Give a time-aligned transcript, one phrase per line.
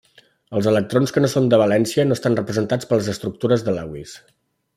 [0.59, 4.17] Els electrons que no són de valència no estan representats per les estructures de Lewis.